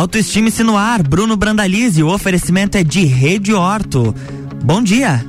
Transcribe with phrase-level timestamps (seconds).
[0.00, 2.02] Autoestime-se no ar, Bruno Brandalize.
[2.02, 4.14] O oferecimento é de Rede Horto.
[4.64, 5.22] Bom dia.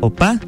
[0.00, 0.40] Opa.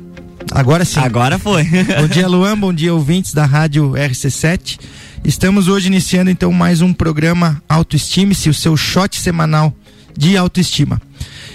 [0.51, 0.99] Agora sim.
[0.99, 1.63] Agora foi.
[2.01, 2.57] bom dia, Luan.
[2.57, 4.81] Bom dia, ouvintes da Rádio RC7.
[5.23, 9.75] Estamos hoje iniciando então mais um programa Autoestime-se, o seu shot semanal
[10.17, 10.99] de autoestima.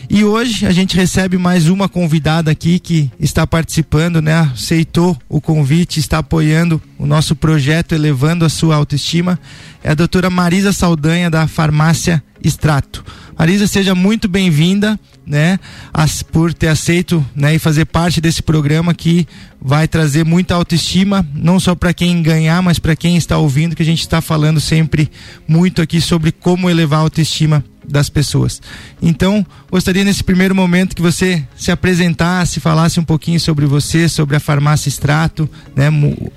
[0.10, 4.36] E hoje a gente recebe mais uma convidada aqui que está participando, né?
[4.54, 9.38] Aceitou o convite, está apoiando o nosso projeto Elevando a Sua Autoestima.
[9.84, 13.04] É a doutora Marisa Saldanha, da Farmácia Extrato.
[13.38, 15.60] Marisa, seja muito bem-vinda, né?
[15.94, 17.56] As, por ter aceito, né?
[17.56, 19.28] E fazer parte desse programa que
[19.62, 23.84] vai trazer muita autoestima, não só para quem ganhar, mas para quem está ouvindo, que
[23.84, 25.12] a gente está falando sempre
[25.46, 28.62] muito aqui sobre como elevar a autoestima das pessoas.
[29.02, 34.36] Então, gostaria nesse primeiro momento que você se apresentasse, falasse um pouquinho sobre você, sobre
[34.36, 35.88] a farmácia Extrato, né?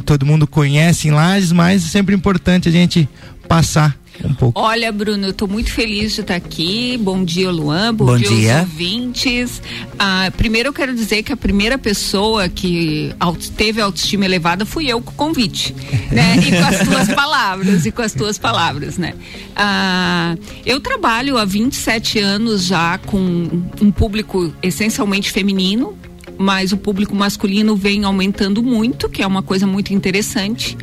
[0.04, 3.08] Todo mundo conhece em Lages, mas é sempre importante a gente
[3.48, 4.60] passar um pouco.
[4.60, 6.98] Olha, Bruno, eu estou muito feliz de estar aqui.
[7.00, 7.94] Bom dia, Luan.
[7.94, 9.62] Bom, Bom dia, dia, aos ouvintes.
[9.98, 13.14] Ah, primeiro eu quero dizer que a primeira pessoa que
[13.56, 15.74] teve autoestima elevada fui eu com o convite,
[16.10, 16.36] né?
[16.36, 19.14] E com as tuas palavras, e com as tuas palavras, né?
[19.56, 25.96] Ah, eu trabalho há 27 anos já com um público essencialmente feminino,
[26.38, 30.76] mas o público masculino vem aumentando muito, que é uma coisa muito interessante.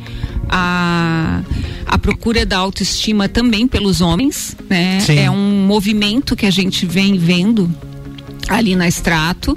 [0.48, 1.42] A,
[1.86, 5.00] a procura da autoestima também pelos homens, né?
[5.00, 5.18] Sim.
[5.18, 7.70] É um movimento que a gente vem vendo
[8.48, 9.56] ali na Extrato.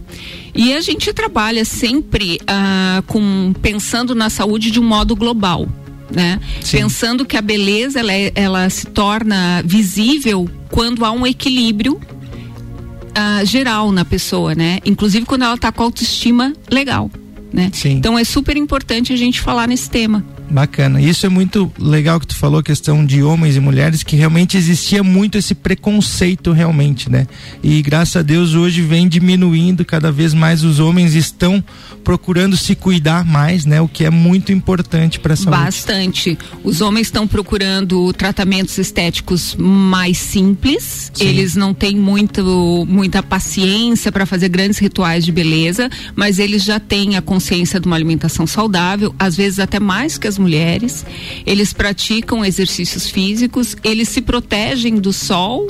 [0.53, 5.67] E a gente trabalha sempre uh, com pensando na saúde de um modo global.
[6.13, 6.41] Né?
[6.69, 13.45] Pensando que a beleza ela, é, ela se torna visível quando há um equilíbrio uh,
[13.45, 14.79] geral na pessoa, né?
[14.85, 17.09] Inclusive quando ela está com autoestima legal,
[17.51, 17.71] né?
[17.85, 20.25] Então é super importante a gente falar nesse tema.
[20.51, 21.01] Bacana.
[21.01, 24.57] Isso é muito legal que tu falou, a questão de homens e mulheres, que realmente
[24.57, 27.25] existia muito esse preconceito realmente, né?
[27.63, 31.63] E graças a Deus hoje vem diminuindo, cada vez mais os homens estão
[32.03, 33.79] procurando se cuidar mais, né?
[33.79, 35.63] O que é muito importante para a saúde.
[35.63, 36.37] Bastante.
[36.63, 41.11] Os homens estão procurando tratamentos estéticos mais simples.
[41.13, 41.27] Sim.
[41.27, 46.79] Eles não têm muito, muita paciência para fazer grandes rituais de beleza, mas eles já
[46.79, 51.05] têm a consciência de uma alimentação saudável, às vezes até mais que as mulheres.
[51.45, 55.69] Eles praticam exercícios físicos, eles se protegem do sol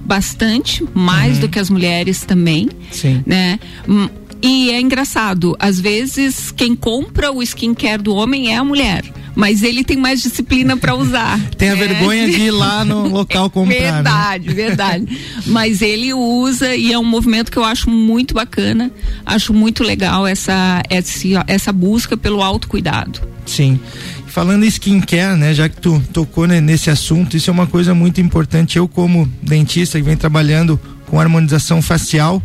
[0.00, 1.40] bastante, mais uhum.
[1.40, 3.22] do que as mulheres também, Sim.
[3.26, 3.58] né?
[3.88, 4.08] Hum,
[4.42, 9.62] e é engraçado, às vezes quem compra o skincare do homem é a mulher mas
[9.62, 11.40] ele tem mais disciplina para usar.
[11.56, 11.86] tem a né?
[11.86, 13.74] vergonha de ir lá no local comprar.
[13.74, 13.92] Né?
[13.92, 14.54] Verdade, né?
[14.54, 15.18] verdade.
[15.46, 18.90] mas ele usa e é um movimento que eu acho muito bacana.
[19.24, 23.31] Acho muito legal essa essa, essa busca pelo autocuidado.
[23.52, 23.78] Sim.
[24.26, 27.94] Falando em skincare, né, já que tu tocou né, nesse assunto, isso é uma coisa
[27.94, 28.78] muito importante.
[28.78, 32.42] Eu, como dentista que vem trabalhando com harmonização facial,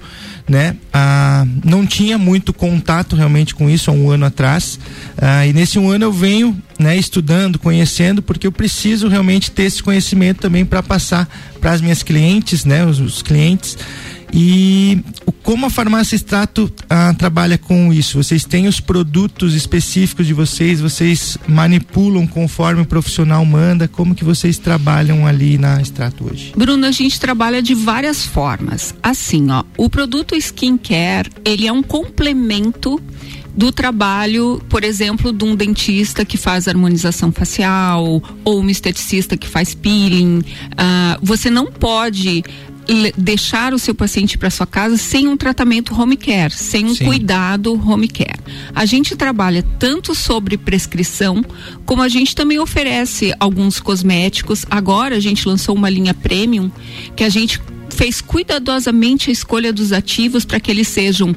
[0.49, 4.77] né, ah, não tinha muito contato realmente com isso há um ano atrás.
[5.17, 9.63] Ah, e nesse um ano eu venho né, estudando, conhecendo, porque eu preciso realmente ter
[9.63, 11.29] esse conhecimento também para passar
[11.61, 13.77] para as minhas clientes, né, os, os clientes.
[14.33, 15.01] E
[15.43, 18.21] como a farmácia Extrato ah, trabalha com isso?
[18.21, 23.87] Vocês têm os produtos específicos de vocês, vocês manipulam conforme o profissional manda?
[23.87, 26.53] Como que vocês trabalham ali na Extrato hoje?
[26.55, 28.93] Bruno, a gente trabalha de várias formas.
[29.01, 33.01] Assim, ó, o produto skincare, ele é um complemento
[33.57, 39.47] do trabalho, por exemplo, de um dentista que faz harmonização facial ou um esteticista que
[39.47, 40.39] faz peeling.
[40.39, 42.43] Uh, você não pode
[43.17, 47.05] deixar o seu paciente para sua casa sem um tratamento home care, sem um Sim.
[47.05, 48.39] cuidado home care.
[48.73, 51.43] A gente trabalha tanto sobre prescrição,
[51.85, 54.65] como a gente também oferece alguns cosméticos.
[54.69, 56.71] Agora a gente lançou uma linha premium
[57.15, 61.35] que a gente fez cuidadosamente a escolha dos ativos para que eles sejam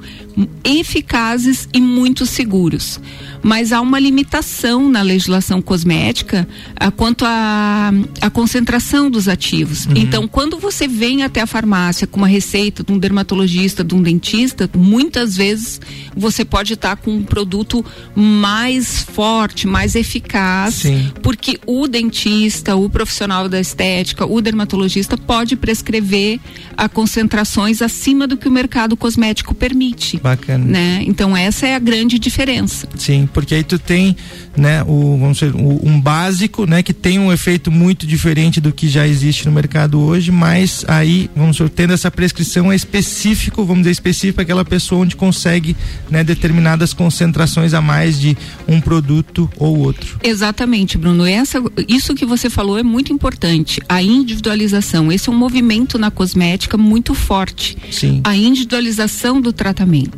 [0.65, 3.01] eficazes e muito seguros
[3.43, 6.47] mas há uma limitação na legislação cosmética
[6.79, 9.87] a, ah, quanto à a, a, concentração dos ativos.
[9.87, 9.93] Uhum.
[9.97, 14.03] Então, quando você vem até a farmácia com uma receita de um dermatologista, de um
[14.03, 15.81] dentista, muitas vezes
[16.15, 17.85] você pode estar com um produto
[18.15, 21.11] mais forte, mais eficaz, Sim.
[21.23, 26.39] porque o dentista, o profissional da estética, o dermatologista pode prescrever
[26.77, 30.19] a concentrações acima do que o mercado cosmético permite.
[30.31, 30.65] Bacana.
[30.65, 31.03] Né?
[31.07, 32.89] Então essa é a grande diferença.
[32.97, 34.17] Sim, porque aí tu tem,
[34.57, 38.73] né, o, vamos dizer, o, um básico, né, que tem um efeito muito diferente do
[38.73, 43.65] que já existe no mercado hoje, mas aí, vamos dizer, tendo essa prescrição é específico,
[43.65, 45.77] vamos dizer, específico para aquela pessoa onde consegue,
[46.11, 48.37] né, determinadas concentrações a mais de
[48.69, 50.19] um produto ou outro.
[50.23, 51.25] Exatamente, Bruno.
[51.25, 53.81] Essa, isso que você falou é muito importante.
[53.89, 57.77] A individualização, esse é um movimento na cosmética muito forte.
[57.91, 58.21] Sim.
[58.25, 60.10] A individualização do tratamento.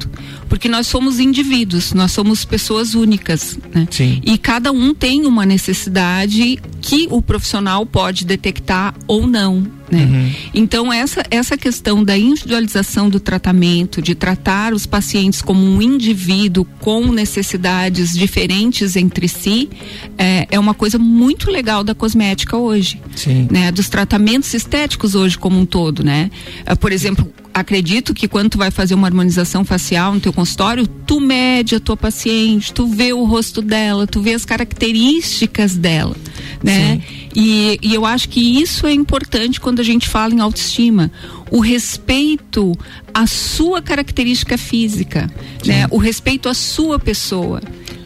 [0.48, 3.86] Porque nós somos indivíduos, nós somos pessoas únicas, né?
[3.90, 4.20] Sim.
[4.24, 9.81] E cada um tem uma necessidade que o profissional pode detectar ou não.
[9.92, 10.04] Né?
[10.04, 10.32] Uhum.
[10.54, 16.64] Então, essa, essa questão da individualização do tratamento, de tratar os pacientes como um indivíduo
[16.80, 19.68] com necessidades diferentes entre si,
[20.16, 22.98] é, é uma coisa muito legal da cosmética hoje.
[23.14, 23.46] Sim.
[23.50, 23.70] Né?
[23.70, 26.30] Dos tratamentos estéticos hoje como um todo, né?
[26.64, 30.86] É, por exemplo, acredito que quando tu vai fazer uma harmonização facial no teu consultório,
[30.86, 36.16] tu mede a tua paciente, tu vê o rosto dela, tu vê as características dela,
[36.62, 37.02] né?
[37.34, 41.10] E, e eu acho que isso é importante quando a gente fala em autoestima.
[41.50, 42.76] O respeito
[43.12, 45.30] à sua característica física,
[45.64, 45.86] né?
[45.90, 47.60] O respeito à sua pessoa.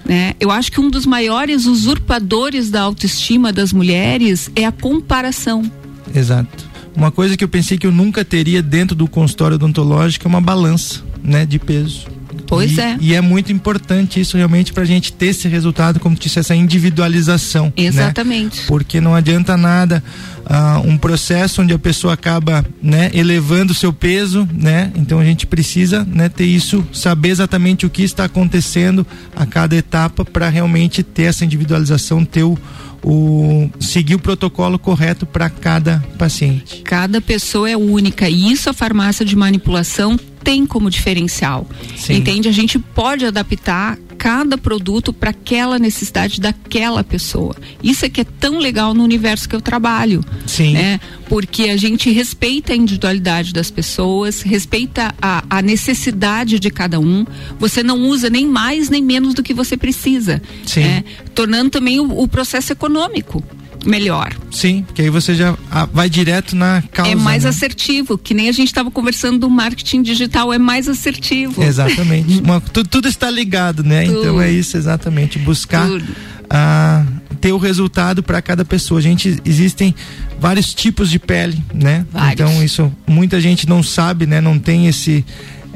[0.05, 0.34] Né?
[0.38, 5.70] Eu acho que um dos maiores usurpadores da autoestima das mulheres é a comparação.
[6.14, 6.64] Exato.
[6.94, 10.40] Uma coisa que eu pensei que eu nunca teria dentro do consultório odontológico é uma
[10.40, 12.15] balança, né, de peso.
[12.46, 12.96] Pois e, é.
[13.00, 16.54] E é muito importante isso realmente para a gente ter esse resultado, como disse, essa
[16.54, 17.66] individualização.
[17.66, 17.84] Né?
[17.84, 18.60] Exatamente.
[18.60, 18.64] Né?
[18.66, 20.02] Porque não adianta nada
[20.44, 24.93] uh, um processo onde a pessoa acaba né, elevando o seu peso, né?
[24.94, 29.76] Então a gente precisa né, ter isso, saber exatamente o que está acontecendo a cada
[29.76, 32.56] etapa para realmente ter essa individualização, ter o
[33.02, 36.82] o seguir o protocolo correto para cada paciente.
[36.82, 41.69] Cada pessoa é única e isso a farmácia de manipulação tem como diferencial.
[41.96, 42.19] Sim.
[42.19, 42.48] Entende?
[42.48, 47.56] A gente pode adaptar cada produto para aquela necessidade daquela pessoa.
[47.82, 50.25] Isso é que é tão legal no universo que eu trabalho.
[50.46, 50.72] Sim.
[50.72, 51.00] Né?
[51.28, 57.26] Porque a gente respeita a individualidade das pessoas, respeita a, a necessidade de cada um.
[57.58, 60.40] Você não usa nem mais nem menos do que você precisa.
[60.64, 60.84] Sim.
[60.84, 61.04] Né?
[61.34, 63.42] Tornando também o, o processo econômico
[63.87, 64.35] melhor.
[64.50, 65.56] Sim, porque aí você já
[65.93, 67.12] vai direto na causa.
[67.12, 67.50] É mais né?
[67.50, 71.62] assertivo, que nem a gente estava conversando do marketing digital, é mais assertivo.
[71.62, 72.41] Exatamente.
[72.43, 74.06] Uma, tudo, tudo, está ligado, né?
[74.06, 74.21] Tudo.
[74.21, 77.06] Então é isso exatamente, buscar uh,
[77.41, 78.99] ter o resultado para cada pessoa.
[78.99, 79.94] A gente existem
[80.38, 82.05] vários tipos de pele, né?
[82.12, 82.33] Vários.
[82.33, 84.41] Então isso muita gente não sabe, né?
[84.41, 85.25] Não tem esse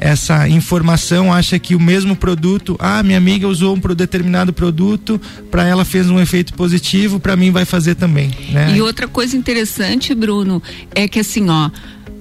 [0.01, 5.21] essa informação, acha que o mesmo produto, ah, minha amiga usou um determinado produto,
[5.51, 8.75] para ela fez um efeito positivo, para mim vai fazer também, né?
[8.75, 10.61] E outra coisa interessante, Bruno,
[10.95, 11.69] é que assim, ó,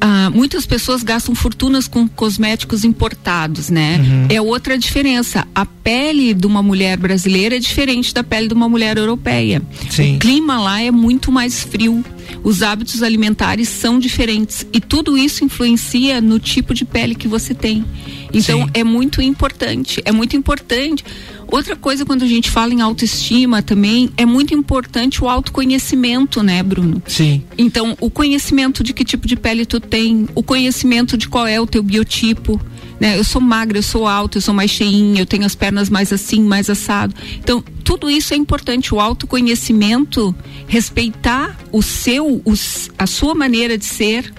[0.00, 3.98] ah, muitas pessoas gastam fortunas com cosméticos importados, né?
[3.98, 4.26] Uhum.
[4.30, 5.46] É outra diferença.
[5.54, 9.62] A pele de uma mulher brasileira é diferente da pele de uma mulher europeia.
[9.90, 10.16] Sim.
[10.16, 12.02] O clima lá é muito mais frio.
[12.42, 17.52] Os hábitos alimentares são diferentes e tudo isso influencia no tipo de pele que você
[17.52, 17.84] tem.
[18.32, 18.70] Então Sim.
[18.72, 21.04] é muito importante, é muito importante.
[21.50, 26.62] Outra coisa quando a gente fala em autoestima também é muito importante o autoconhecimento, né,
[26.62, 27.02] Bruno?
[27.06, 27.42] Sim.
[27.58, 31.60] Então, o conhecimento de que tipo de pele tu tem, o conhecimento de qual é
[31.60, 32.60] o teu biotipo,
[33.00, 33.18] né?
[33.18, 36.12] Eu sou magra, eu sou alta, eu sou mais cheinha, eu tenho as pernas mais
[36.12, 37.14] assim, mais assado.
[37.38, 40.34] Então, tudo isso é importante, o autoconhecimento,
[40.68, 44.32] respeitar o seu, os, a sua maneira de ser,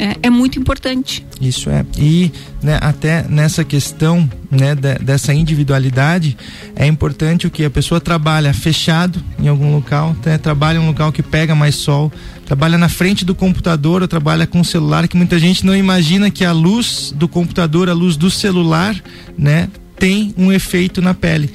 [0.00, 1.26] é, é, muito importante.
[1.38, 1.84] Isso é.
[1.98, 2.32] E
[2.62, 6.38] né, até nessa questão né, de, dessa individualidade,
[6.74, 10.86] é importante o que a pessoa trabalha fechado em algum local, né, trabalha em um
[10.86, 12.10] local que pega mais sol,
[12.46, 16.30] trabalha na frente do computador ou trabalha com o celular, que muita gente não imagina
[16.30, 18.96] que a luz do computador, a luz do celular,
[19.36, 21.50] né, tem um efeito na pele.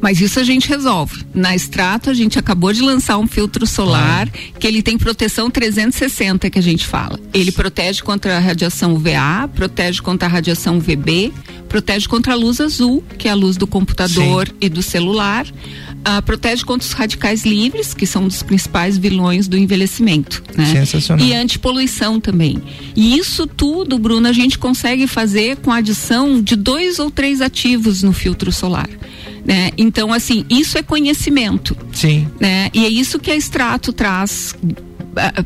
[0.00, 1.24] Mas isso a gente resolve.
[1.34, 4.58] Na Extrato, a gente acabou de lançar um filtro solar ah.
[4.58, 7.18] que ele tem proteção 360, que a gente fala.
[7.34, 11.32] Ele protege contra a radiação UVA, protege contra a radiação UVB,
[11.68, 14.54] protege contra a luz azul, que é a luz do computador Sim.
[14.60, 15.46] e do celular.
[16.00, 20.42] Uh, protege contra os radicais livres, que são um dos principais vilões do envelhecimento.
[20.56, 20.64] Né?
[20.64, 21.24] Sensacional.
[21.24, 22.62] E antipoluição também.
[22.96, 27.42] E isso tudo, Bruno, a gente consegue fazer com a adição de dois ou três
[27.42, 28.88] ativos no filtro solar.
[29.44, 29.72] Né?
[29.76, 31.76] Então, assim, isso é conhecimento.
[31.92, 32.26] Sim.
[32.40, 32.70] Né?
[32.72, 34.54] E é isso que a Extrato traz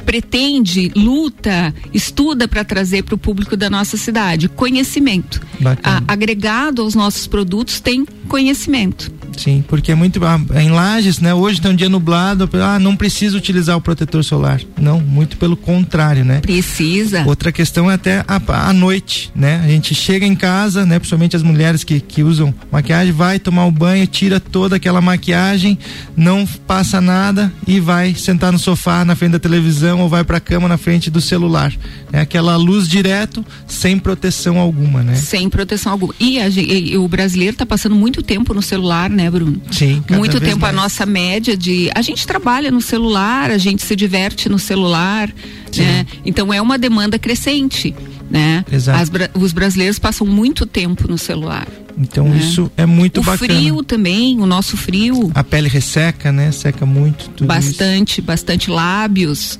[0.05, 5.41] pretende, luta, estuda para trazer para o público da nossa cidade conhecimento.
[5.83, 9.11] A, agregado aos nossos produtos tem conhecimento.
[9.37, 10.25] Sim, porque é muito.
[10.25, 11.35] Ah, em Lages, né?
[11.35, 14.61] Hoje tem um dia nublado, ah, não precisa utilizar o protetor solar.
[14.81, 16.41] Não, muito pelo contrário, né?
[16.41, 17.25] Precisa.
[17.27, 19.61] Outra questão é até a, a noite, né?
[19.65, 20.99] A gente chega em casa, né?
[20.99, 25.79] Principalmente as mulheres que, que usam maquiagem, vai tomar o banho, tira toda aquela maquiagem,
[26.17, 30.39] não passa nada e vai sentar no sofá na frente da televisão ou vai para
[30.39, 31.73] a cama na frente do celular.
[32.13, 35.15] É aquela luz direto, sem proteção alguma, né?
[35.15, 36.15] Sem proteção alguma.
[36.19, 39.61] E, a, e o brasileiro está passando muito tempo no celular, né, Bruno?
[39.71, 40.03] Sim.
[40.11, 40.75] Muito tempo mais.
[40.75, 41.91] a nossa média de.
[41.95, 45.33] A gente trabalha no celular, a gente se diverte no celular,
[45.71, 45.83] Sim.
[45.83, 46.07] né?
[46.25, 47.95] Então é uma demanda crescente,
[48.31, 48.65] né?
[48.71, 49.01] Exato.
[49.01, 51.67] As, os brasileiros passam muito tempo no celular.
[51.97, 52.39] Então né?
[52.39, 53.53] isso é muito o bacana.
[53.53, 55.31] O frio também, o nosso frio.
[55.35, 56.51] A pele resseca, né?
[56.51, 57.45] Seca muito.
[57.45, 58.23] bastante, isso.
[58.23, 59.59] bastante lábios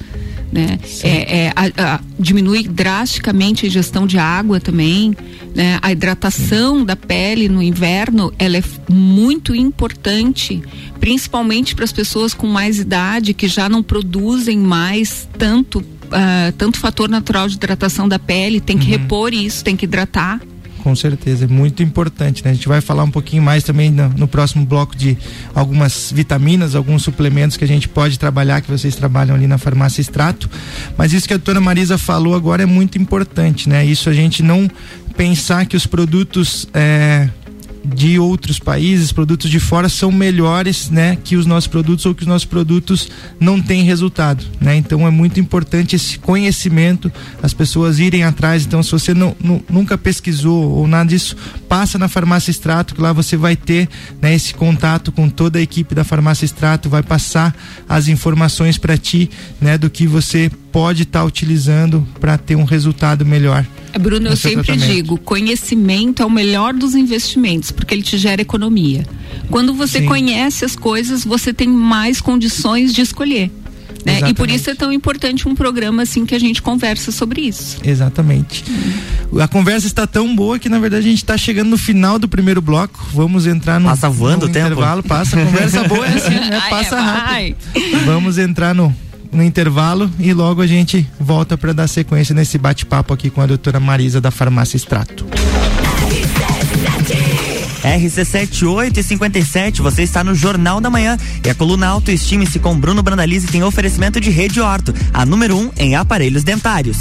[0.55, 0.79] né?
[1.03, 5.13] É, é a, a, diminui drasticamente a ingestão de água também,
[5.53, 5.81] né?
[5.83, 6.85] A hidratação Sim.
[6.85, 10.63] da pele no inverno, ela é muito importante,
[11.01, 16.79] principalmente para as pessoas com mais idade que já não produzem mais tanto uh, tanto
[16.79, 18.93] fator natural de hidratação da pele, tem que uhum.
[18.93, 20.41] repor isso, tem que hidratar
[20.85, 22.45] com certeza, é muito importante.
[22.45, 22.51] Né?
[22.51, 25.17] A gente vai falar um pouquinho mais também no, no, próximo bloco de
[25.55, 30.03] algumas vitaminas, alguns suplementos que a gente pode trabalhar, que vocês trabalham ali na farmácia
[30.03, 30.51] Extrato.
[30.99, 33.83] Mas isso que a doutora Marisa falou agora é muito importante, né?
[33.83, 34.71] Isso a gente não
[35.17, 37.31] pensar que os produtos é,
[37.85, 42.23] de outros países, produtos de fora são melhores, né, que os nossos produtos ou que
[42.23, 44.77] os nossos produtos não têm resultado, né?
[44.77, 47.13] Então é muito importante esse conhecimento,
[47.43, 48.65] as pessoas irem atrás.
[48.65, 51.37] Então se você não, não, nunca pesquisou ou nada disso,
[51.75, 53.89] passa na farmácia Extrato, que lá você vai ter,
[54.23, 57.53] né, esse contato com toda a equipe da farmácia Extrato, vai passar
[57.89, 59.29] as informações para ti,
[59.61, 63.67] né, do que você pode estar tá utilizando para ter um resultado melhor.
[64.01, 64.95] Bruno, eu sempre tratamento.
[64.95, 69.05] digo, conhecimento é o melhor dos investimentos, porque ele te gera economia.
[69.51, 70.07] Quando você Sim.
[70.07, 73.51] conhece as coisas, você tem mais condições de escolher.
[74.05, 74.21] Né?
[74.29, 77.79] E por isso é tão importante um programa assim que a gente conversa sobre isso.
[77.83, 78.65] Exatamente.
[78.71, 79.41] Hum.
[79.41, 82.29] A conversa está tão boa que na verdade a gente está chegando no final do
[82.29, 83.05] primeiro bloco.
[83.13, 85.03] Vamos entrar no, passa voando no o intervalo.
[85.03, 85.15] Tempo.
[85.15, 86.63] Passa, a conversa boa é assim, né?
[86.69, 87.57] Passa rápido.
[88.05, 88.95] Vamos entrar no
[89.33, 93.47] no intervalo e logo a gente volta para dar sequência nesse bate-papo aqui com a
[93.47, 95.27] doutora Marisa da Farmácia Extrato.
[97.85, 103.63] RC7857, você está no Jornal da Manhã e a coluna Autoestime-se com Bruno Brandalize tem
[103.63, 106.99] oferecimento de Rede Orto, a número 1 um em aparelhos dentários.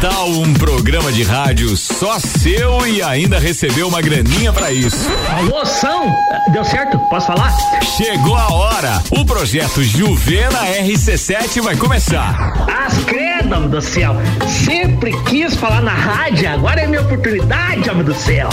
[0.00, 4.96] Tal um programa de rádio só seu e ainda recebeu uma graninha para isso?
[5.38, 6.06] Alô, São?
[6.52, 6.98] Deu certo?
[7.10, 7.52] Posso falar?
[7.96, 9.02] Chegou a hora.
[9.10, 12.52] O projeto Juvena RC7 vai começar.
[12.68, 14.16] As credo do céu.
[14.64, 18.48] Sempre quis falar na rádio, agora é minha oportunidade, homem do céu.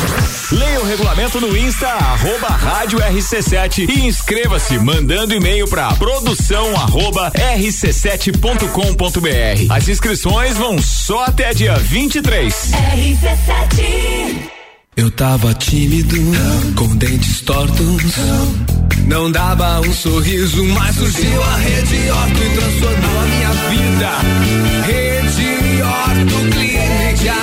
[0.52, 7.32] Leia o regulamento no Insta, arroba rádio RC7 e inscreva-se mandando e-mail para produção arroba
[7.32, 9.74] rc7.com.br.
[9.74, 12.54] As inscrições vão só até dia 23.
[12.54, 14.52] RC7
[14.96, 16.16] Eu tava tímido,
[16.76, 18.04] com dentes tortos.
[19.08, 24.10] Não dava um sorriso, mas surgiu a Rede Orto e transformou a minha vida.
[24.86, 27.34] Rede Orto Clínica.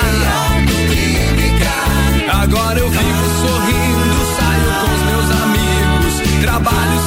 [2.32, 6.99] Agora eu vivo sorrindo, saio com os meus amigos, trabalho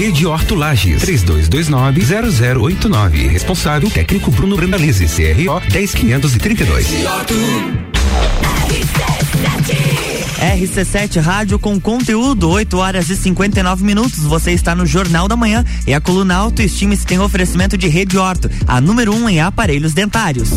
[0.00, 0.26] Rede Orto.
[0.26, 3.28] Rede Horto Lages, 3229-0089.
[3.28, 6.86] Responsável técnico Bruno Brandalize, CRO 10532.
[10.40, 14.20] RC7 Rádio com conteúdo, 8 horas e 59 minutos.
[14.20, 18.50] Você está no Jornal da Manhã e a coluna Autoestima tem oferecimento de Rede Horto,
[18.66, 20.48] a número 1 um em aparelhos dentários.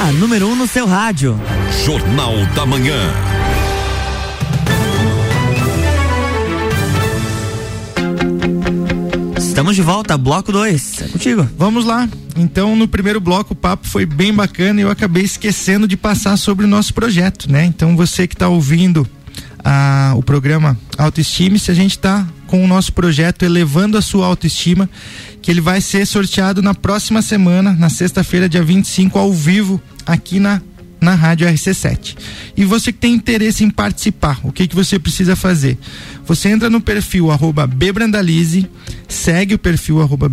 [0.00, 1.38] A número 1 um no seu rádio.
[1.84, 2.96] Jornal da Manhã.
[9.36, 11.02] Estamos de volta, bloco 2.
[11.02, 11.46] É contigo.
[11.58, 12.08] Vamos lá.
[12.34, 16.38] Então, no primeiro bloco, o papo foi bem bacana e eu acabei esquecendo de passar
[16.38, 17.66] sobre o nosso projeto, né?
[17.66, 19.06] Então, você que está ouvindo
[19.62, 24.26] a, o programa Autoestime, se a gente está com o nosso projeto elevando a sua
[24.26, 24.88] autoestima,
[25.50, 30.38] que ele vai ser sorteado na próxima semana, na sexta-feira, dia 25, ao vivo, aqui
[30.38, 30.62] na
[31.00, 32.14] na Rádio RC7.
[32.54, 35.78] E você que tem interesse em participar, o que que você precisa fazer?
[36.26, 37.66] Você entra no perfil arroba
[39.08, 40.30] segue o perfil arroba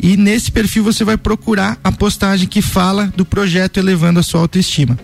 [0.00, 4.40] e nesse perfil você vai procurar a postagem que fala do projeto Elevando a Sua
[4.40, 4.96] Autoestima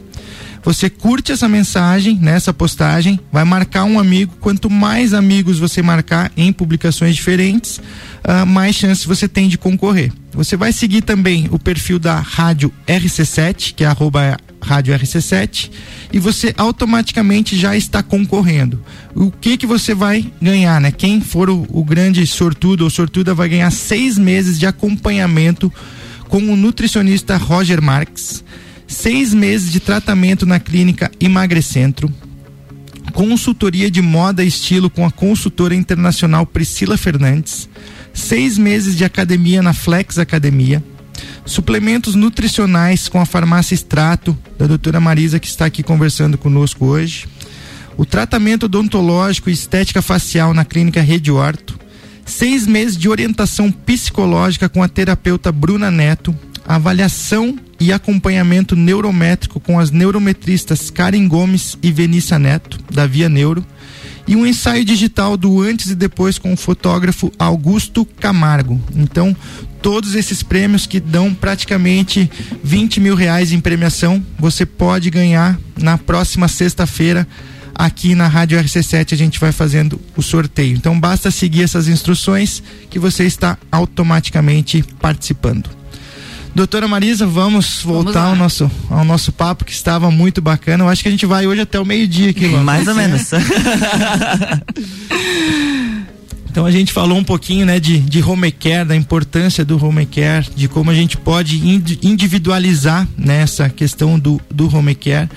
[0.66, 4.35] Você curte essa mensagem, nessa postagem, vai marcar um amigo.
[4.40, 10.12] Quanto mais amigos você marcar em publicações diferentes, uh, mais chances você tem de concorrer.
[10.32, 15.70] Você vai seguir também o perfil da Rádio RC7, que é arroba Rádio RC7,
[16.12, 18.82] e você automaticamente já está concorrendo.
[19.14, 20.90] O que que você vai ganhar, né?
[20.90, 25.73] Quem for o, o grande sortudo ou sortuda vai ganhar seis meses de acompanhamento
[26.28, 28.42] com o nutricionista Roger Marques
[28.87, 32.12] seis meses de tratamento na clínica Emagrecentro,
[33.12, 37.69] consultoria de moda e estilo com a consultora internacional Priscila Fernandes,
[38.12, 40.83] seis meses de academia na Flex Academia,
[41.45, 47.26] suplementos nutricionais com a farmácia Extrato, da doutora Marisa, que está aqui conversando conosco hoje,
[47.97, 51.78] o tratamento odontológico e estética facial na clínica Rede Horto,
[52.25, 59.78] seis meses de orientação psicológica com a terapeuta Bruna Neto, avaliação e acompanhamento neurométrico com
[59.78, 63.64] as neurometristas Karen Gomes e Venícia Neto, da Via Neuro,
[64.26, 68.80] e um ensaio digital do antes e depois com o fotógrafo Augusto Camargo.
[68.95, 69.37] Então,
[69.80, 72.28] todos esses prêmios que dão praticamente
[72.62, 77.26] 20 mil reais em premiação, você pode ganhar na próxima sexta-feira.
[77.73, 80.76] Aqui na Rádio RC7 a gente vai fazendo o sorteio.
[80.76, 85.68] Então basta seguir essas instruções que você está automaticamente participando.
[86.56, 90.84] Doutora Marisa, vamos voltar vamos ao, nosso, ao nosso papo que estava muito bacana.
[90.84, 92.62] Eu acho que a gente vai hoje até o meio-dia aqui, Luan.
[92.62, 93.28] Mais ou menos.
[96.48, 100.06] Então a gente falou um pouquinho, né, de, de home care, da importância do home
[100.06, 101.60] care, de como a gente pode
[102.02, 105.28] individualizar nessa né, questão do, do home care.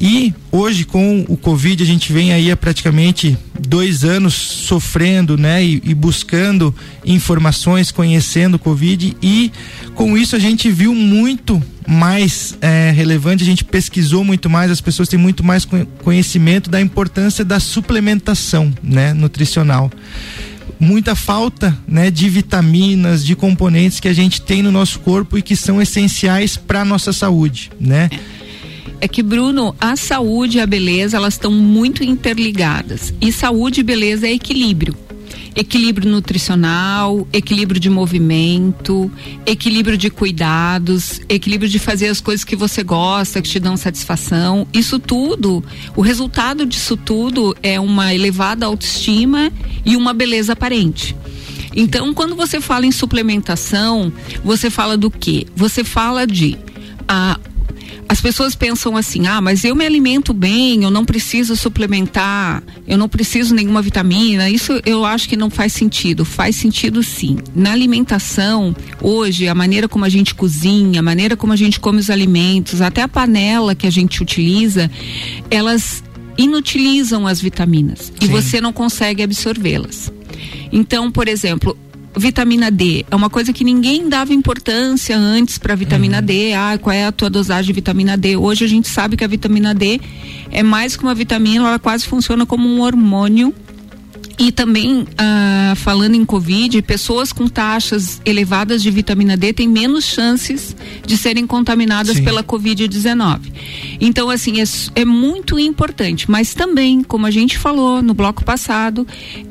[0.00, 5.64] E hoje com o Covid a gente vem aí há praticamente dois anos sofrendo, né,
[5.64, 6.74] e, e, buscando
[7.04, 9.16] informações, conhecendo o Covid.
[9.22, 9.50] E
[9.94, 14.80] com isso a gente viu muito mais é, relevante, a gente pesquisou muito mais, as
[14.80, 15.66] pessoas têm muito mais
[16.02, 19.90] conhecimento da importância da suplementação, né, nutricional.
[20.78, 25.42] Muita falta né, de vitaminas, de componentes que a gente tem no nosso corpo e
[25.42, 28.10] que são essenciais para nossa saúde, né?
[29.00, 33.84] É que Bruno, a saúde e a beleza elas estão muito interligadas e saúde e
[33.84, 34.96] beleza é equilíbrio.
[35.54, 39.10] Equilíbrio nutricional, equilíbrio de movimento,
[39.46, 44.66] equilíbrio de cuidados, equilíbrio de fazer as coisas que você gosta, que te dão satisfação.
[44.70, 45.64] Isso tudo,
[45.96, 49.50] o resultado disso tudo é uma elevada autoestima
[49.82, 51.16] e uma beleza aparente.
[51.74, 54.12] Então, quando você fala em suplementação,
[54.44, 55.46] você fala do quê?
[55.56, 56.58] Você fala de
[57.08, 57.40] a
[58.08, 62.96] as pessoas pensam assim: ah, mas eu me alimento bem, eu não preciso suplementar, eu
[62.96, 64.48] não preciso nenhuma vitamina.
[64.48, 66.24] Isso eu acho que não faz sentido.
[66.24, 67.38] Faz sentido sim.
[67.54, 71.98] Na alimentação, hoje, a maneira como a gente cozinha, a maneira como a gente come
[71.98, 74.90] os alimentos, até a panela que a gente utiliza,
[75.50, 76.02] elas
[76.38, 78.12] inutilizam as vitaminas sim.
[78.20, 80.12] e você não consegue absorvê-las.
[80.70, 81.76] Então, por exemplo,
[82.16, 86.24] vitamina D é uma coisa que ninguém dava importância antes para vitamina uhum.
[86.24, 86.52] D.
[86.54, 88.36] Ah, qual é a tua dosagem de vitamina D?
[88.36, 90.00] Hoje a gente sabe que a vitamina D
[90.50, 93.54] é mais que uma vitamina, ela quase funciona como um hormônio.
[94.38, 100.04] E também, ah, falando em Covid, pessoas com taxas elevadas de vitamina D têm menos
[100.04, 100.76] chances
[101.06, 102.24] de serem contaminadas Sim.
[102.24, 103.40] pela Covid-19.
[103.98, 106.30] Então, assim, é, é muito importante.
[106.30, 109.06] Mas também, como a gente falou no bloco passado,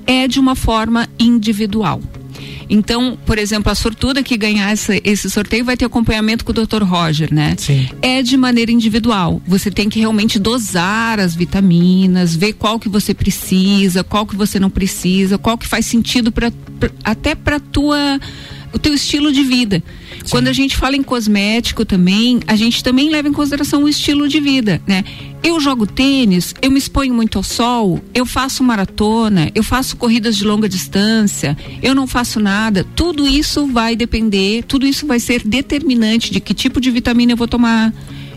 [0.06, 2.00] é de uma forma individual.
[2.70, 6.54] Então, por exemplo, a sortuda que ganhar essa, esse sorteio vai ter acompanhamento com o
[6.54, 6.84] Dr.
[6.84, 7.56] Roger, né?
[7.58, 7.88] Sim.
[8.02, 9.42] É de maneira individual.
[9.48, 14.60] Você tem que realmente dosar as vitaminas, ver qual que você precisa, qual que você
[14.60, 16.52] não precisa, qual que faz sentido para
[17.04, 18.20] até para tua
[18.74, 19.82] o teu estilo de vida.
[20.18, 20.32] Sim.
[20.32, 24.28] Quando a gente fala em cosmético também, a gente também leva em consideração o estilo
[24.28, 25.06] de vida, né?
[25.46, 30.36] Eu jogo tênis, eu me exponho muito ao sol, eu faço maratona, eu faço corridas
[30.36, 32.84] de longa distância, eu não faço nada.
[32.96, 37.38] Tudo isso vai depender, tudo isso vai ser determinante de que tipo de vitamina eu
[37.38, 37.94] vou tomar,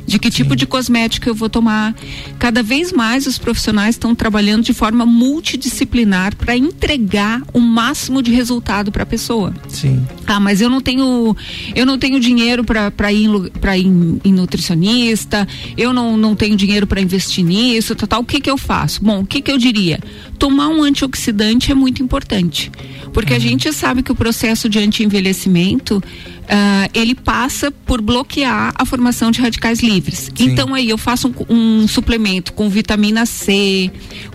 [0.08, 1.94] de que tipo de cosmético eu vou tomar.
[2.38, 8.32] Cada vez mais os profissionais estão trabalhando de forma multidisciplinar para entregar o máximo de
[8.32, 9.52] resultado para a pessoa.
[9.68, 10.02] Sim.
[10.26, 11.36] Ah, mas eu não tenho
[11.74, 13.28] eu não tenho dinheiro para ir
[13.60, 13.86] para ir
[14.24, 18.20] em nutricionista, eu não, não tenho dinheiro para investir nisso, tal, tal.
[18.22, 19.04] O que que eu faço?
[19.04, 20.00] Bom, o que que eu diria?
[20.38, 22.72] Tomar um antioxidante é muito importante,
[23.12, 23.36] porque uhum.
[23.36, 26.02] a gente sabe que o processo de anti-envelhecimento
[26.48, 30.30] uh, ele passa por bloquear a formação de radicais livres.
[30.34, 30.50] Sim.
[30.50, 33.90] Então aí eu faço um, um, suplemento com vitamina C,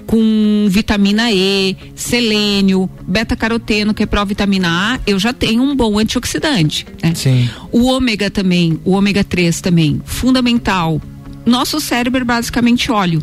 [0.06, 6.86] com vitamina E, selênio, beta-caroteno, que é pró-vitamina A, eu já tenho um bom antioxidante.
[7.02, 7.14] Né?
[7.16, 7.50] Sim.
[7.72, 11.02] O ômega também, o ômega 3 também, fundamental
[11.46, 13.22] nosso cérebro é basicamente óleo.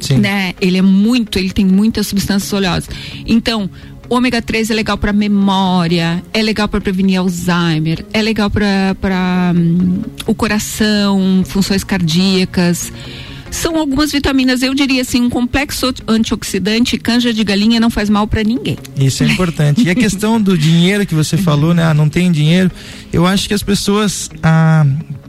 [0.00, 0.18] Sim.
[0.18, 0.54] Né?
[0.60, 2.88] Ele é muito, ele tem muitas substâncias oleosas.
[3.26, 3.70] Então,
[4.12, 9.54] o ômega 3 é legal para memória, é legal para prevenir Alzheimer, é legal para
[9.56, 12.92] hum, o coração, funções cardíacas.
[13.50, 18.26] São algumas vitaminas, eu diria assim, um complexo antioxidante, canja de galinha não faz mal
[18.26, 18.76] para ninguém.
[18.98, 19.82] Isso é importante.
[19.82, 21.82] E a questão do dinheiro que você falou, né?
[21.82, 22.70] Ah, não tem dinheiro.
[23.10, 24.84] Eu acho que as pessoas ah,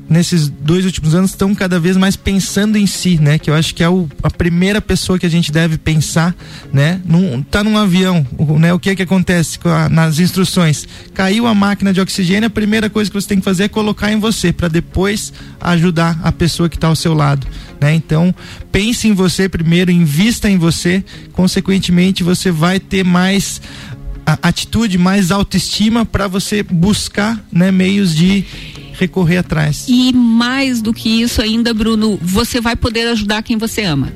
[0.09, 3.37] nesses dois últimos anos estão cada vez mais pensando em si, né?
[3.37, 6.35] Que eu acho que é o, a primeira pessoa que a gente deve pensar,
[6.71, 7.01] né?
[7.05, 8.25] Num, tá num avião,
[8.59, 8.73] né?
[8.73, 10.87] O que é que acontece a, nas instruções?
[11.13, 14.11] Caiu a máquina de oxigênio, a primeira coisa que você tem que fazer é colocar
[14.11, 17.47] em você para depois ajudar a pessoa que está ao seu lado,
[17.79, 17.93] né?
[17.93, 18.33] Então
[18.71, 23.61] pense em você primeiro, invista em você, consequentemente você vai ter mais
[24.25, 27.71] atitude, mais autoestima para você buscar, né?
[27.71, 28.45] Meios de
[28.93, 29.85] recorrer atrás.
[29.87, 34.13] E mais do que isso ainda, Bruno, você vai poder ajudar quem você ama.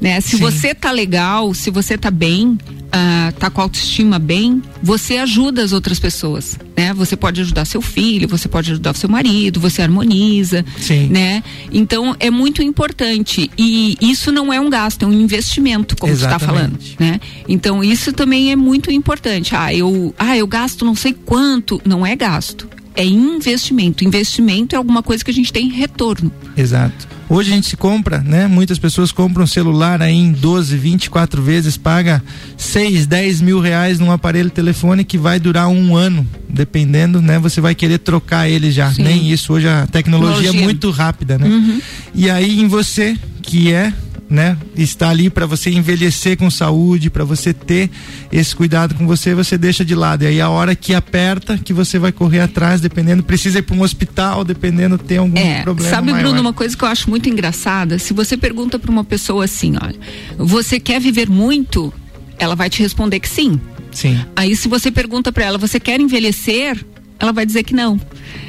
[0.00, 0.20] Né?
[0.20, 0.38] Se Sim.
[0.38, 2.56] você tá legal, se você tá bem,
[2.90, 6.92] uh, tá com a autoestima bem, você ajuda as outras pessoas, né?
[6.94, 11.08] Você pode ajudar seu filho, você pode ajudar seu marido, você harmoniza, Sim.
[11.08, 11.42] né?
[11.72, 16.24] Então é muito importante e isso não é um gasto, é um investimento, como você
[16.24, 17.20] está falando, né?
[17.48, 19.54] Então isso também é muito importante.
[19.54, 24.04] Ah, eu, ah, eu gasto não sei quanto, não é gasto, é investimento.
[24.04, 26.30] Investimento é alguma coisa que a gente tem retorno.
[26.56, 27.08] Exato.
[27.28, 28.48] Hoje a gente se compra, né?
[28.48, 32.20] Muitas pessoas compram um celular aí em 12, 24 vezes, paga
[32.56, 37.38] 6, 10 mil reais num aparelho telefone que vai durar um ano, dependendo, né?
[37.38, 38.92] Você vai querer trocar ele já.
[38.92, 39.04] Sim.
[39.04, 39.52] Nem isso.
[39.52, 40.60] Hoje a tecnologia, tecnologia.
[40.60, 41.46] é muito rápida, né?
[41.46, 41.80] Uhum.
[42.12, 43.92] E aí em você, que é
[44.30, 44.56] né?
[44.76, 47.90] Está ali para você envelhecer com saúde, para você ter
[48.30, 50.22] esse cuidado com você, você deixa de lado.
[50.22, 53.74] E aí a hora que aperta, que você vai correr atrás, dependendo, precisa ir para
[53.74, 55.90] um hospital, dependendo tem algum é, problema.
[55.90, 56.22] Sabe, maior.
[56.22, 59.74] Bruno, uma coisa que eu acho muito engraçada, se você pergunta para uma pessoa assim,
[59.82, 59.98] olha,
[60.38, 61.92] você quer viver muito?
[62.38, 63.60] Ela vai te responder que sim.
[63.90, 64.24] Sim.
[64.36, 66.84] Aí se você pergunta para ela, você quer envelhecer?
[67.18, 68.00] Ela vai dizer que não.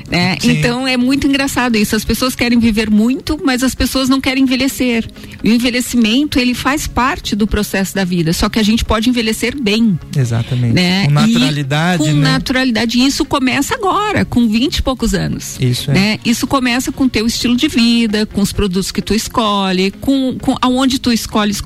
[0.09, 0.37] Né?
[0.43, 1.95] Então é muito engraçado isso.
[1.95, 5.07] As pessoas querem viver muito, mas as pessoas não querem envelhecer.
[5.41, 8.33] E o envelhecimento ele faz parte do processo da vida.
[8.33, 9.97] Só que a gente pode envelhecer bem.
[10.15, 10.73] Exatamente.
[10.73, 11.05] Né?
[11.05, 12.03] Com naturalidade.
[12.03, 12.31] E com né?
[12.31, 12.99] naturalidade.
[12.99, 15.57] E isso começa agora, com 20 e poucos anos.
[15.61, 15.93] Isso é.
[15.93, 16.19] Né?
[16.25, 20.37] Isso começa com o teu estilo de vida, com os produtos que tu escolhe, com,
[20.39, 21.61] com aonde tu escolhes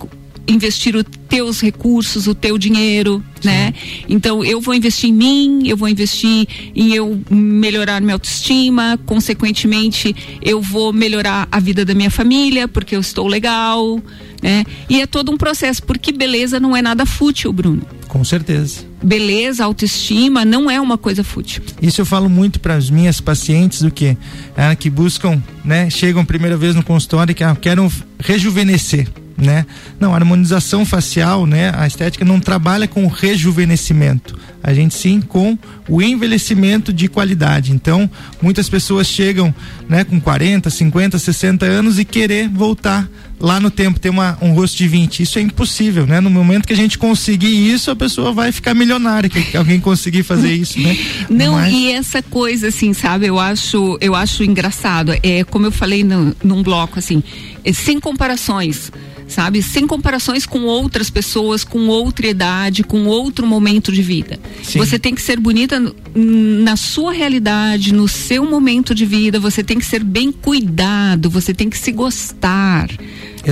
[0.48, 3.48] investir os teus recursos, o teu dinheiro, Sim.
[3.48, 3.74] né?
[4.08, 10.16] Então eu vou investir em mim, eu vou investir em eu melhorar minha autoestima, consequentemente
[10.42, 14.00] eu vou melhorar a vida da minha família porque eu estou legal,
[14.42, 14.64] né?
[14.90, 17.82] E é todo um processo, porque beleza não é nada fútil, Bruno.
[18.08, 18.86] Com certeza.
[19.04, 21.64] Beleza, autoestima não é uma coisa fútil.
[21.82, 24.18] Isso eu falo muito para as minhas pacientes do que
[24.56, 25.90] é, que buscam, né?
[25.90, 29.66] Chegam primeira vez no consultório e que ah, querem rejuvenescer né?
[30.00, 31.72] Não, a harmonização facial, né?
[31.76, 34.38] A estética não trabalha com rejuvenescimento.
[34.66, 37.72] A gente sim com o envelhecimento de qualidade.
[37.72, 38.10] Então,
[38.42, 39.54] muitas pessoas chegam,
[39.88, 43.08] né, com 40, 50, 60 anos e querer voltar
[43.40, 45.22] lá no tempo, ter uma, um rosto de 20.
[45.22, 46.20] Isso é impossível, né?
[46.20, 50.24] No momento que a gente conseguir isso, a pessoa vai ficar milionária, que, alguém conseguir
[50.24, 50.98] fazer isso, né?
[51.30, 51.74] Não, Mas...
[51.74, 55.14] e essa coisa, assim, sabe, eu acho, eu acho engraçado.
[55.22, 57.22] É, como eu falei no, num bloco, assim,
[57.64, 58.92] é, sem comparações
[59.28, 59.62] sabe?
[59.62, 64.40] Sem comparações com outras pessoas, com outra idade, com outro momento de vida.
[64.64, 64.80] Sim.
[64.80, 65.80] Você tem que ser bonita
[66.16, 71.54] na sua realidade, no seu momento de vida, você tem que ser bem cuidado, você
[71.54, 72.90] tem que se gostar.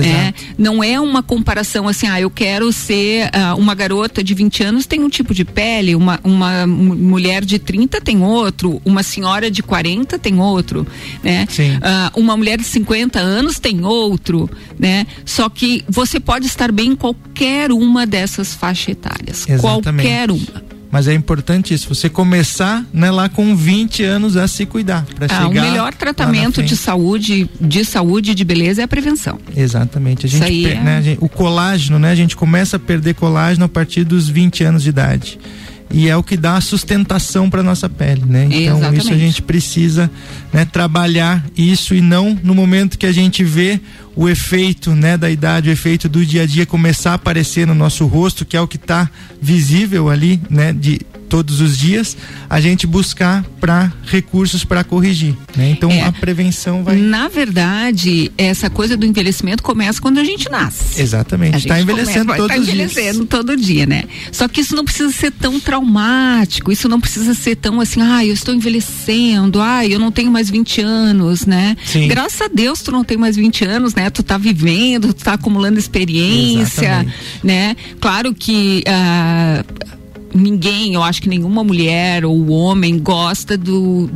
[0.02, 4.64] É, não é uma comparação assim, ah, eu quero ser uh, uma garota de 20
[4.64, 9.50] anos tem um tipo de pele, uma, uma mulher de 30 tem outro, uma senhora
[9.50, 10.86] de 40 tem outro,
[11.22, 11.46] né?
[11.58, 15.06] Uh, uma mulher de 50 anos tem outro, né?
[15.24, 19.48] Só que você pode estar bem em qualquer uma dessas faixas etárias.
[19.48, 20.08] Exatamente.
[20.08, 20.73] Qualquer uma.
[20.94, 25.04] Mas é importante isso, você começar né, lá com 20 anos a se cuidar.
[25.16, 28.86] Para ah, chegar o melhor tratamento de saúde, de saúde e de beleza é a
[28.86, 29.40] prevenção.
[29.56, 30.26] Exatamente.
[30.26, 30.80] A gente, per, é...
[30.80, 32.12] né, gente, o colágeno, né?
[32.12, 35.36] A gente começa a perder colágeno a partir dos 20 anos de idade
[35.90, 38.44] e é o que dá sustentação para nossa pele, né?
[38.46, 39.02] Então Exatamente.
[39.02, 40.10] isso a gente precisa,
[40.52, 43.80] né, trabalhar isso e não no momento que a gente vê
[44.16, 47.74] o efeito, né, da idade, o efeito do dia a dia começar a aparecer no
[47.74, 51.00] nosso rosto, que é o que está visível ali, né, de
[51.34, 52.16] todos os dias,
[52.48, 55.68] a gente buscar para recursos para corrigir, né?
[55.70, 56.02] Então É.
[56.02, 61.02] a prevenção vai Na verdade, essa coisa do envelhecimento começa quando a gente nasce.
[61.02, 61.56] Exatamente.
[61.56, 63.28] A Está envelhecendo come- todos tá envelhecendo dias.
[63.28, 64.04] todo dia, né?
[64.30, 68.24] Só que isso não precisa ser tão traumático, isso não precisa ser tão assim, ah,
[68.24, 71.76] eu estou envelhecendo, ah, eu não tenho mais 20 anos, né?
[71.84, 72.06] Sim.
[72.06, 74.08] Graças a Deus tu não tem mais 20 anos, né?
[74.08, 77.16] Tu tá vivendo, tu tá acumulando experiência, Exatamente.
[77.42, 77.74] né?
[78.00, 79.64] Claro que ah,
[80.34, 84.10] ninguém, eu acho que nenhuma mulher ou homem gosta do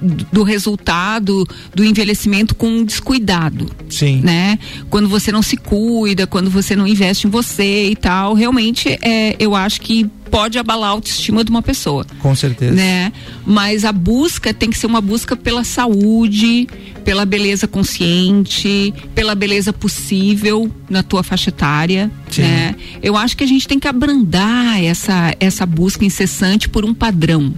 [0.00, 4.20] do resultado do envelhecimento com descuidado Sim.
[4.22, 4.58] né?
[4.90, 9.36] Quando você não se cuida, quando você não investe em você e tal, realmente é,
[9.38, 12.04] eu acho que pode abalar a autoestima de uma pessoa.
[12.20, 12.74] Com certeza.
[12.74, 13.12] Né?
[13.46, 16.68] Mas a busca tem que ser uma busca pela saúde,
[17.02, 22.42] pela beleza consciente, pela beleza possível na tua faixa etária, Sim.
[22.42, 22.74] né?
[23.02, 27.54] Eu acho que a gente tem que abrandar essa essa busca incessante por um padrão.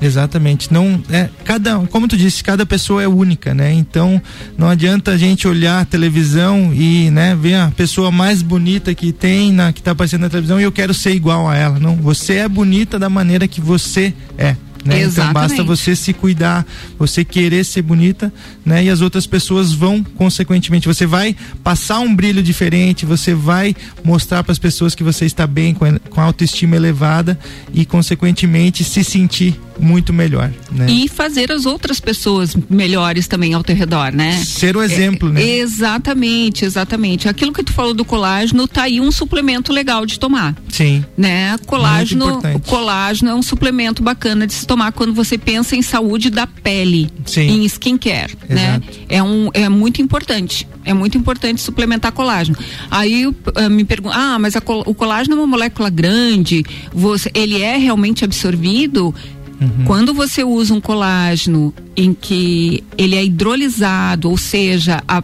[0.00, 0.72] Exatamente.
[0.72, 3.72] Não é cada, como tu disse, cada pessoa é única, né?
[3.72, 4.20] Então
[4.56, 9.12] não adianta a gente olhar a televisão e, né, ver a pessoa mais bonita que
[9.12, 11.78] tem na que tá aparecendo na televisão e eu quero ser igual a ela.
[11.78, 14.56] Não, você é bonita da maneira que você é.
[14.84, 15.02] Né?
[15.02, 16.66] Então basta você se cuidar,
[16.98, 18.32] você querer ser bonita,
[18.64, 18.84] né?
[18.84, 24.42] E as outras pessoas vão consequentemente, você vai passar um brilho diferente, você vai mostrar
[24.42, 27.38] para as pessoas que você está bem com a, com autoestima elevada
[27.72, 30.90] e consequentemente se sentir muito melhor, né?
[30.90, 34.32] E fazer as outras pessoas melhores também ao teu redor, né?
[34.44, 35.42] Ser o exemplo, É, né?
[35.58, 37.28] Exatamente, exatamente.
[37.28, 41.04] Aquilo que tu falou do colágeno, tá aí um suplemento legal de tomar, Sim.
[41.16, 41.56] né?
[41.66, 46.46] Colágeno, colágeno é um suplemento bacana de se tomar quando você pensa em saúde da
[46.46, 47.40] pele, Sim.
[47.40, 48.76] em skincare, né?
[48.76, 48.98] Exato.
[49.08, 50.64] É um é muito importante.
[50.84, 52.56] É muito importante suplementar colágeno.
[52.88, 53.24] Aí
[53.56, 57.76] eh, me perguntam, ah, mas a o colágeno é uma molécula grande, você, ele é
[57.78, 59.12] realmente absorvido?
[59.60, 59.84] Uhum.
[59.86, 65.20] Quando você usa um colágeno em que ele é hidrolisado, ou seja, a,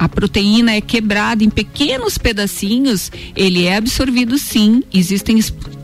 [0.00, 4.82] a proteína é quebrada em pequenos pedacinhos, ele é absorvido sim.
[4.92, 5.38] Existem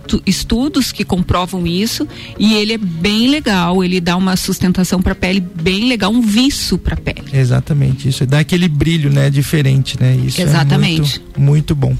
[0.06, 2.06] estu- estudos que comprovam isso
[2.38, 6.20] e ele é bem legal, ele dá uma sustentação para a pele bem legal, um
[6.20, 7.24] viço para a pele.
[7.32, 10.16] Exatamente, isso dá aquele brilho, né, diferente, né?
[10.16, 11.20] Isso Exatamente.
[11.34, 11.96] é muito, muito bom.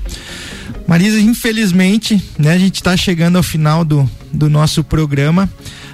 [0.86, 5.50] Marisa, infelizmente, né, a gente está chegando ao final do, do nosso programa.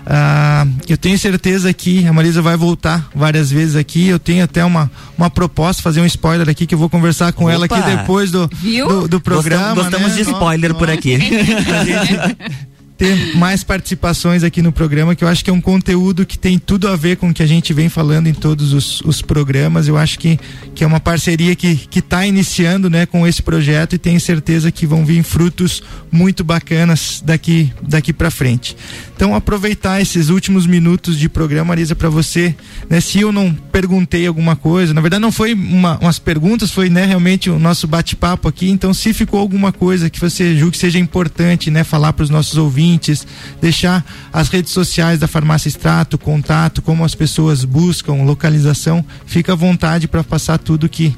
[0.06, 4.08] Ah, eu tenho certeza que a Marisa vai voltar várias vezes aqui.
[4.08, 7.48] Eu tenho até uma, uma proposta, fazer um spoiler aqui que eu vou conversar com
[7.48, 7.76] ela Opa!
[7.76, 8.88] aqui depois do, Viu?
[8.88, 9.74] do, do programa.
[9.74, 10.24] Gostamos, gostamos né?
[10.24, 11.18] de spoiler por aqui.
[11.18, 12.62] Gente
[13.02, 16.56] ter mais participações aqui no programa, que eu acho que é um conteúdo que tem
[16.56, 19.88] tudo a ver com o que a gente vem falando em todos os, os programas.
[19.88, 20.38] Eu acho que,
[20.72, 24.86] que é uma parceria que está iniciando né, com esse projeto e tenho certeza que
[24.86, 28.76] vão vir frutos muito bacanas daqui, daqui para frente.
[29.16, 32.54] Então, aproveitar esses últimos minutos de programa, Marisa, para você,
[32.88, 36.88] né, se eu não perguntei alguma coisa, na verdade não foi uma, umas perguntas, foi
[36.88, 38.70] né, realmente o nosso bate-papo aqui.
[38.70, 42.30] Então, se ficou alguma coisa que você julgue que seja importante, né, falar para os
[42.30, 42.91] nossos ouvintes,
[43.60, 49.56] deixar as redes sociais da Farmácia Extrato, contato, como as pessoas buscam, localização, fica à
[49.56, 51.14] vontade para passar tudo que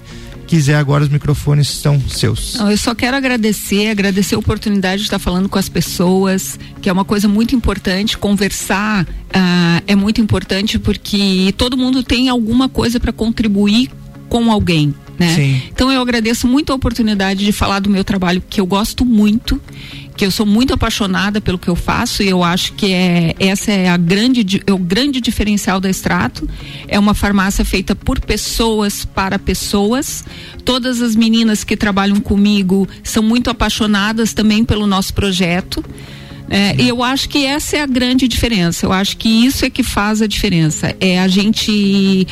[0.46, 2.54] quiser agora os microfones estão seus.
[2.54, 6.88] Não, eu só quero agradecer, agradecer a oportunidade de estar falando com as pessoas, que
[6.88, 8.16] é uma coisa muito importante.
[8.16, 13.90] Conversar ah, é muito importante porque todo mundo tem alguma coisa para contribuir
[14.28, 14.94] com alguém.
[15.18, 15.62] Né?
[15.72, 19.60] Então eu agradeço muito a oportunidade de falar do meu trabalho que eu gosto muito,
[20.16, 23.72] que eu sou muito apaixonada pelo que eu faço e eu acho que é essa
[23.72, 26.48] é a grande é o grande diferencial da Extrato.
[26.86, 30.24] É uma farmácia feita por pessoas para pessoas.
[30.64, 35.84] Todas as meninas que trabalham comigo são muito apaixonadas também pelo nosso projeto.
[36.48, 38.86] É, e eu acho que essa é a grande diferença.
[38.86, 40.94] Eu acho que isso é que faz a diferença.
[41.00, 42.26] É a gente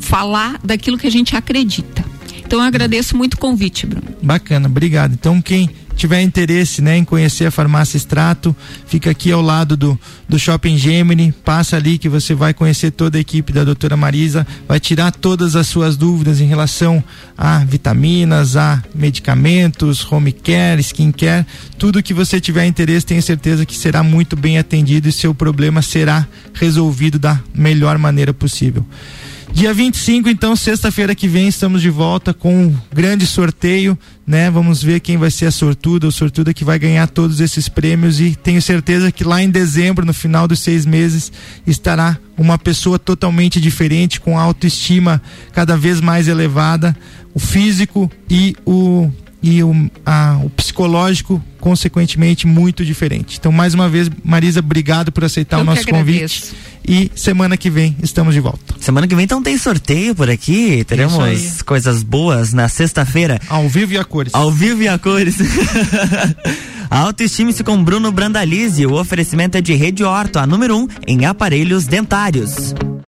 [0.00, 2.04] falar daquilo que a gente acredita.
[2.44, 4.08] Então eu agradeço muito o convite, Bruno.
[4.22, 5.14] Bacana, obrigado.
[5.14, 5.70] Então, quem
[6.02, 9.96] tiver interesse né, em conhecer a farmácia Extrato, fica aqui ao lado do,
[10.28, 14.44] do Shopping Gemini, passa ali que você vai conhecer toda a equipe da doutora Marisa,
[14.66, 17.04] vai tirar todas as suas dúvidas em relação
[17.38, 21.46] a vitaminas, a medicamentos, home care, skincare,
[21.78, 25.82] tudo que você tiver interesse, tenho certeza que será muito bem atendido e seu problema
[25.82, 28.84] será resolvido da melhor maneira possível.
[29.52, 34.50] Dia 25, então, sexta-feira que vem, estamos de volta com um grande sorteio, né?
[34.50, 38.18] Vamos ver quem vai ser a sortuda ou sortuda que vai ganhar todos esses prêmios
[38.18, 41.30] e tenho certeza que lá em dezembro, no final dos seis meses,
[41.66, 46.96] estará uma pessoa totalmente diferente, com autoestima cada vez mais elevada,
[47.34, 49.10] o físico e o
[49.42, 53.38] e o, a, o psicológico, consequentemente, muito diferente.
[53.38, 56.52] Então, mais uma vez, Marisa, obrigado por aceitar Eu o nosso convite.
[56.86, 58.74] E semana que vem estamos de volta.
[58.80, 60.84] Semana que vem então tem sorteio por aqui.
[60.84, 63.40] Teremos coisas boas na sexta-feira.
[63.48, 64.34] Ao vivo e a cores.
[64.34, 65.36] Ao vivo e a cores.
[66.90, 68.84] Autoestime-se com Bruno Brandalize.
[68.84, 72.74] O oferecimento é de Rede Orto, a número 1 um em aparelhos dentários.